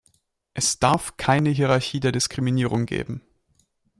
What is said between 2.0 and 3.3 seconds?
Diskriminierung geben.